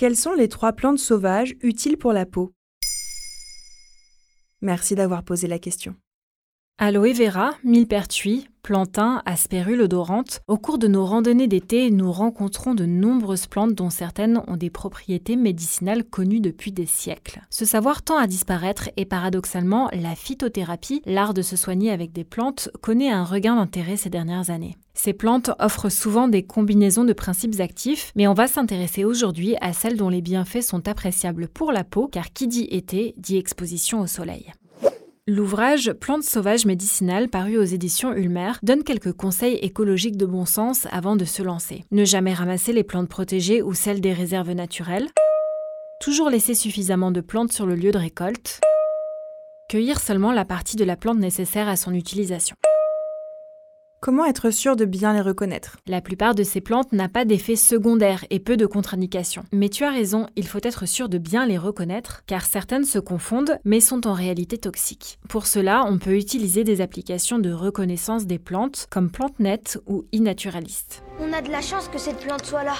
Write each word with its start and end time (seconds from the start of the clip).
Quelles 0.00 0.16
sont 0.16 0.32
les 0.32 0.48
trois 0.48 0.72
plantes 0.72 0.98
sauvages 0.98 1.54
utiles 1.60 1.98
pour 1.98 2.14
la 2.14 2.24
peau? 2.24 2.54
Merci 4.62 4.94
d'avoir 4.94 5.22
posé 5.24 5.46
la 5.46 5.58
question. 5.58 5.94
Aloe 6.82 7.12
vera, 7.12 7.50
millepertuis, 7.62 8.48
plantain, 8.62 9.20
aspérule 9.26 9.82
odorante. 9.82 10.40
Au 10.48 10.56
cours 10.56 10.78
de 10.78 10.88
nos 10.88 11.04
randonnées 11.04 11.46
d'été, 11.46 11.90
nous 11.90 12.10
rencontrons 12.10 12.72
de 12.72 12.86
nombreuses 12.86 13.46
plantes 13.46 13.74
dont 13.74 13.90
certaines 13.90 14.40
ont 14.46 14.56
des 14.56 14.70
propriétés 14.70 15.36
médicinales 15.36 16.04
connues 16.04 16.40
depuis 16.40 16.72
des 16.72 16.86
siècles. 16.86 17.42
Ce 17.50 17.66
savoir 17.66 18.00
tend 18.00 18.16
à 18.16 18.26
disparaître 18.26 18.88
et 18.96 19.04
paradoxalement, 19.04 19.90
la 19.92 20.14
phytothérapie, 20.14 21.02
l'art 21.04 21.34
de 21.34 21.42
se 21.42 21.54
soigner 21.54 21.90
avec 21.90 22.12
des 22.12 22.24
plantes, 22.24 22.70
connaît 22.80 23.10
un 23.10 23.24
regain 23.24 23.56
d'intérêt 23.56 23.98
ces 23.98 24.08
dernières 24.08 24.48
années. 24.48 24.78
Ces 24.94 25.12
plantes 25.12 25.50
offrent 25.58 25.90
souvent 25.90 26.28
des 26.28 26.44
combinaisons 26.44 27.04
de 27.04 27.12
principes 27.12 27.60
actifs, 27.60 28.10
mais 28.16 28.26
on 28.26 28.32
va 28.32 28.46
s'intéresser 28.46 29.04
aujourd'hui 29.04 29.54
à 29.60 29.74
celles 29.74 29.98
dont 29.98 30.08
les 30.08 30.22
bienfaits 30.22 30.62
sont 30.62 30.88
appréciables 30.88 31.48
pour 31.48 31.72
la 31.72 31.84
peau, 31.84 32.08
car 32.08 32.32
qui 32.32 32.48
dit 32.48 32.68
été 32.70 33.12
dit 33.18 33.36
exposition 33.36 34.00
au 34.00 34.06
soleil. 34.06 34.50
L'ouvrage 35.26 35.92
Plantes 35.92 36.24
sauvages 36.24 36.64
médicinales 36.64 37.28
paru 37.28 37.58
aux 37.58 37.64
éditions 37.64 38.14
Ulmer 38.14 38.52
donne 38.62 38.82
quelques 38.82 39.12
conseils 39.12 39.56
écologiques 39.56 40.16
de 40.16 40.24
bon 40.24 40.46
sens 40.46 40.86
avant 40.90 41.14
de 41.14 41.26
se 41.26 41.42
lancer. 41.42 41.84
Ne 41.90 42.06
jamais 42.06 42.32
ramasser 42.32 42.72
les 42.72 42.84
plantes 42.84 43.08
protégées 43.08 43.60
ou 43.60 43.74
celles 43.74 44.00
des 44.00 44.14
réserves 44.14 44.52
naturelles. 44.52 45.08
Toujours 46.00 46.30
laisser 46.30 46.54
suffisamment 46.54 47.10
de 47.10 47.20
plantes 47.20 47.52
sur 47.52 47.66
le 47.66 47.74
lieu 47.74 47.90
de 47.90 47.98
récolte. 47.98 48.60
Cueillir 49.68 50.00
seulement 50.00 50.32
la 50.32 50.46
partie 50.46 50.76
de 50.76 50.84
la 50.84 50.96
plante 50.96 51.18
nécessaire 51.18 51.68
à 51.68 51.76
son 51.76 51.92
utilisation. 51.92 52.56
Comment 54.02 54.24
être 54.24 54.48
sûr 54.48 54.76
de 54.76 54.86
bien 54.86 55.12
les 55.12 55.20
reconnaître? 55.20 55.76
La 55.86 56.00
plupart 56.00 56.34
de 56.34 56.42
ces 56.42 56.62
plantes 56.62 56.90
n'a 56.92 57.10
pas 57.10 57.26
d'effet 57.26 57.54
secondaire 57.54 58.24
et 58.30 58.40
peu 58.40 58.56
de 58.56 58.64
contre-indications. 58.64 59.44
Mais 59.52 59.68
tu 59.68 59.84
as 59.84 59.90
raison, 59.90 60.26
il 60.36 60.46
faut 60.46 60.60
être 60.62 60.86
sûr 60.86 61.10
de 61.10 61.18
bien 61.18 61.44
les 61.44 61.58
reconnaître, 61.58 62.22
car 62.26 62.46
certaines 62.46 62.86
se 62.86 62.98
confondent, 62.98 63.58
mais 63.66 63.80
sont 63.80 64.06
en 64.06 64.14
réalité 64.14 64.56
toxiques. 64.56 65.18
Pour 65.28 65.46
cela, 65.46 65.84
on 65.86 65.98
peut 65.98 66.16
utiliser 66.16 66.64
des 66.64 66.80
applications 66.80 67.38
de 67.38 67.52
reconnaissance 67.52 68.24
des 68.24 68.38
plantes, 68.38 68.86
comme 68.88 69.10
PlanteNet 69.10 69.78
ou 69.86 70.06
iNaturalist. 70.12 71.02
On 71.20 71.34
a 71.34 71.42
de 71.42 71.50
la 71.50 71.60
chance 71.60 71.88
que 71.88 71.98
cette 71.98 72.20
plante 72.20 72.46
soit 72.46 72.64
là. 72.64 72.76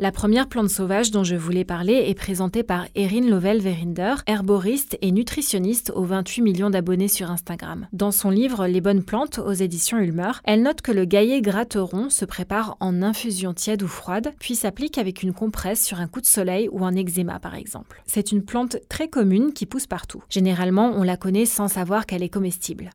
La 0.00 0.10
première 0.10 0.48
plante 0.48 0.70
sauvage 0.70 1.12
dont 1.12 1.22
je 1.22 1.36
voulais 1.36 1.64
parler 1.64 2.06
est 2.08 2.18
présentée 2.18 2.64
par 2.64 2.86
Erin 2.96 3.20
Lovell-Verinder, 3.20 4.16
herboriste 4.26 4.98
et 5.02 5.12
nutritionniste 5.12 5.92
aux 5.94 6.02
28 6.02 6.42
millions 6.42 6.70
d'abonnés 6.70 7.06
sur 7.06 7.30
Instagram. 7.30 7.86
Dans 7.92 8.10
son 8.10 8.30
livre 8.30 8.66
Les 8.66 8.80
bonnes 8.80 9.04
plantes 9.04 9.38
aux 9.38 9.52
éditions 9.52 9.98
Ulmer, 9.98 10.32
elle 10.42 10.62
note 10.62 10.80
que 10.80 10.90
le 10.90 11.04
gaillet 11.04 11.40
gratteron 11.40 12.10
se 12.10 12.24
prépare 12.24 12.76
en 12.80 13.02
infusion 13.02 13.54
tiède 13.54 13.84
ou 13.84 13.88
froide, 13.88 14.32
puis 14.40 14.56
s'applique 14.56 14.98
avec 14.98 15.22
une 15.22 15.32
compresse 15.32 15.84
sur 15.84 16.00
un 16.00 16.08
coup 16.08 16.20
de 16.20 16.26
soleil 16.26 16.68
ou 16.72 16.84
un 16.84 16.96
eczéma 16.96 17.38
par 17.38 17.54
exemple. 17.54 18.02
C'est 18.04 18.32
une 18.32 18.44
plante 18.44 18.78
très 18.88 19.06
commune 19.06 19.52
qui 19.52 19.64
pousse 19.64 19.86
partout. 19.86 20.24
Généralement, 20.28 20.90
on 20.96 21.04
la 21.04 21.16
connaît 21.16 21.46
sans 21.46 21.68
savoir 21.68 22.06
qu'elle 22.06 22.24
est 22.24 22.28
comestible. 22.28 22.90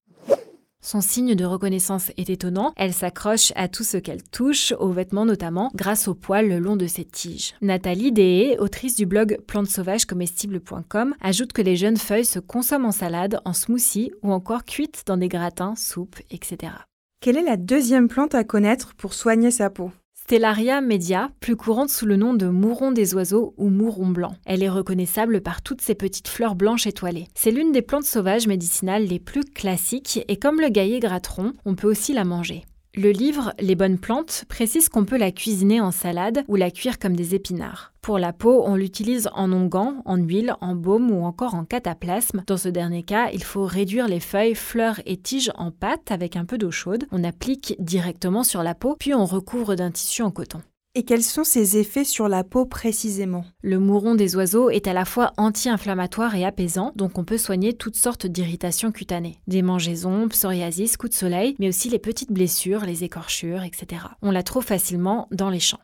Son 0.82 1.02
signe 1.02 1.36
de 1.36 1.44
reconnaissance 1.44 2.10
est 2.16 2.30
étonnant, 2.30 2.72
elle 2.78 2.94
s'accroche 2.94 3.52
à 3.56 3.68
tout 3.68 3.84
ce 3.84 3.98
qu'elle 3.98 4.24
touche, 4.24 4.74
aux 4.80 4.92
vêtements 4.92 5.26
notamment, 5.26 5.72
grâce 5.76 6.08
aux 6.08 6.16
poils 6.16 6.48
le 6.48 6.60
long 6.60 6.78
de 6.78 6.88
ses 6.88 7.04
tiges. 7.04 7.54
Nathalie 7.62 8.14
Dehé, 8.14 8.58
autrice 8.60 8.96
du 8.96 9.06
blog 9.06 9.40
plantesauvagescomestibles.com, 9.46 11.16
ajoute 11.20 11.52
que 11.52 11.62
les 11.62 11.76
jeunes 11.76 11.98
feuilles 11.98 12.24
se 12.24 12.40
consomment 12.40 12.86
en 12.86 12.92
salade, 12.92 13.42
en 13.44 13.52
smoothie 13.52 14.14
ou 14.24 14.32
encore 14.32 14.64
cuites 14.64 15.04
dans 15.06 15.18
des 15.18 15.28
gratins, 15.28 15.76
soupes, 15.76 16.20
etc. 16.32 16.72
Quelle 17.20 17.36
est 17.36 17.44
la 17.44 17.58
deuxième 17.58 18.08
plante 18.08 18.34
à 18.34 18.46
connaître 18.46 18.96
pour 18.96 19.14
soigner 19.14 19.52
sa 19.52 19.70
peau? 19.70 19.92
Stellaria 20.30 20.80
media, 20.80 21.32
plus 21.40 21.56
courante 21.56 21.90
sous 21.90 22.06
le 22.06 22.16
nom 22.16 22.36
de 22.36 22.46
mouron 22.46 22.92
des 22.92 23.16
oiseaux 23.16 23.56
ou 23.58 23.70
mouron 23.70 24.10
blanc. 24.10 24.36
Elle 24.46 24.62
est 24.62 24.70
reconnaissable 24.70 25.42
par 25.42 25.64
toutes 25.64 25.82
ses 25.82 25.96
petites 25.96 26.28
fleurs 26.28 26.54
blanches 26.54 26.86
étoilées. 26.86 27.30
C'est 27.34 27.50
l'une 27.50 27.72
des 27.72 27.82
plantes 27.82 28.04
sauvages 28.04 28.46
médicinales 28.46 29.06
les 29.06 29.18
plus 29.18 29.44
classiques 29.44 30.24
et 30.28 30.38
comme 30.38 30.62
le 30.62 30.70
gaillet 30.70 31.00
gratteron, 31.00 31.54
on 31.66 31.74
peut 31.74 31.90
aussi 31.90 32.14
la 32.14 32.26
manger. 32.26 32.64
Le 32.96 33.12
livre 33.12 33.54
Les 33.60 33.76
bonnes 33.76 34.00
plantes 34.00 34.46
précise 34.50 34.90
qu'on 34.90 35.06
peut 35.06 35.18
la 35.18 35.32
cuisiner 35.32 35.80
en 35.80 35.92
salade 35.92 36.44
ou 36.48 36.56
la 36.56 36.72
cuire 36.72 36.98
comme 36.98 37.16
des 37.16 37.36
épinards. 37.36 37.94
Pour 38.02 38.18
la 38.18 38.34
peau, 38.34 38.64
on 38.66 38.76
l'utilise 38.76 39.30
en 39.36 39.54
onguent, 39.54 40.02
en 40.06 40.18
huile, 40.18 40.56
en 40.60 40.74
baume 40.74 41.12
ou 41.12 41.24
encore 41.24 41.54
en 41.54 41.66
cataplasme. 41.66 42.44
Dans 42.48 42.58
ce 42.58 42.68
dernier 42.68 43.04
cas, 43.04 43.30
il 43.32 43.44
faut 43.44 43.66
réduire 43.66 44.08
les 44.08 44.20
feuilles, 44.20 44.56
fleurs 44.56 45.02
et 45.06 45.18
tiges 45.18 45.52
en 45.56 45.70
pâte 45.70 46.12
avec 46.12 46.36
un 46.36 46.46
peu 46.46 46.58
d'eau 46.58 46.72
chaude. 46.72 47.06
On 47.12 47.24
applique 47.24 47.76
directement 47.78 48.44
sur 48.44 48.64
la 48.64 48.74
peau, 48.74 48.96
puis 49.00 49.14
on 49.14 49.26
recouvre 49.26 49.76
d'un 49.76 49.92
tissu 49.92 50.24
en 50.24 50.32
coton. 50.32 50.62
Et 50.96 51.04
quels 51.04 51.24
sont 51.24 51.44
ses 51.44 51.78
effets 51.78 52.04
sur 52.04 52.28
la 52.28 52.44
peau 52.44 52.66
précisément? 52.66 53.46
Le 53.62 53.78
mouron 53.78 54.16
des 54.16 54.36
oiseaux 54.36 54.72
est 54.72 54.88
à 54.88 54.94
la 54.94 55.06
fois 55.06 55.34
anti-inflammatoire 55.38 56.34
et 56.34 56.44
apaisant, 56.44 56.94
donc 56.96 57.20
on 57.20 57.24
peut 57.24 57.38
soigner 57.38 57.74
toutes 57.74 57.96
sortes 57.96 58.26
d'irritations 58.26 58.92
cutanées. 58.92 59.38
Des 59.46 59.62
mangeaisons, 59.62 60.28
psoriasis, 60.30 60.98
coups 60.98 61.12
de 61.12 61.18
soleil, 61.18 61.56
mais 61.60 61.70
aussi 61.70 61.90
les 61.90 62.00
petites 62.00 62.32
blessures, 62.32 62.86
les 62.86 63.04
écorchures, 63.04 63.62
etc. 63.62 64.02
On 64.24 64.32
la 64.32 64.42
trouve 64.42 64.66
facilement 64.66 65.28
dans 65.30 65.52
les 65.52 65.60
champs. 65.60 65.80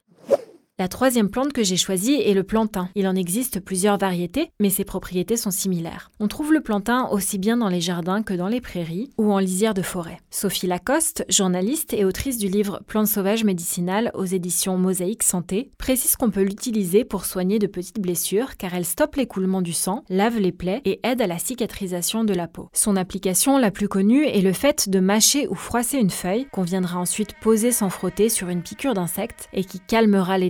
La 0.77 0.89
troisième 0.89 1.29
plante 1.29 1.53
que 1.53 1.63
j'ai 1.63 1.77
choisie 1.77 2.15
est 2.15 2.33
le 2.33 2.43
plantain. 2.43 2.89
Il 2.95 3.07
en 3.07 3.15
existe 3.15 3.61
plusieurs 3.61 3.97
variétés, 3.97 4.49
mais 4.59 4.69
ses 4.69 4.83
propriétés 4.83 5.37
sont 5.37 5.49
similaires. 5.49 6.11
On 6.19 6.27
trouve 6.27 6.51
le 6.51 6.59
plantain 6.59 7.07
aussi 7.11 7.37
bien 7.37 7.55
dans 7.55 7.69
les 7.69 7.79
jardins 7.79 8.23
que 8.23 8.33
dans 8.33 8.49
les 8.49 8.59
prairies 8.59 9.09
ou 9.17 9.31
en 9.31 9.39
lisière 9.39 9.73
de 9.73 9.81
forêt. 9.81 10.19
Sophie 10.31 10.67
Lacoste, 10.67 11.23
journaliste 11.29 11.93
et 11.93 12.03
autrice 12.03 12.37
du 12.37 12.49
livre 12.49 12.81
Plantes 12.87 13.07
sauvages 13.07 13.45
médicinales 13.45 14.11
aux 14.15 14.25
éditions 14.25 14.77
Mosaïque 14.77 15.23
Santé, 15.23 15.71
précise 15.77 16.17
qu'on 16.17 16.29
peut 16.29 16.43
l'utiliser 16.43 17.05
pour 17.05 17.23
soigner 17.23 17.57
de 17.57 17.67
petites 17.67 18.01
blessures 18.01 18.57
car 18.57 18.73
elle 18.73 18.83
stoppe 18.83 19.15
l'écoulement 19.15 19.61
du 19.61 19.71
sang, 19.71 20.03
lave 20.09 20.39
les 20.39 20.51
plaies 20.51 20.81
et 20.83 20.99
aide 21.03 21.21
à 21.21 21.27
la 21.27 21.39
cicatrisation 21.39 22.25
de 22.25 22.33
la 22.33 22.49
peau. 22.49 22.67
Son 22.73 22.97
application 22.97 23.57
la 23.57 23.71
plus 23.71 23.87
connue 23.87 24.25
est 24.25 24.41
le 24.41 24.51
fait 24.51 24.89
de 24.89 24.99
mâcher 24.99 25.47
ou 25.47 25.55
froisser 25.55 25.99
une 25.99 26.09
feuille 26.09 26.47
qu'on 26.51 26.63
viendra 26.63 26.99
ensuite 26.99 27.39
poser 27.39 27.71
sans 27.71 27.89
frotter 27.89 28.27
sur 28.27 28.49
une 28.49 28.61
piqûre 28.61 28.93
d'insecte 28.93 29.47
et 29.53 29.63
qui 29.63 29.79
calmera 29.79 30.37
les 30.37 30.49